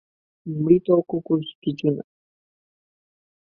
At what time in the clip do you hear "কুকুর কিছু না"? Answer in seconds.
1.09-2.03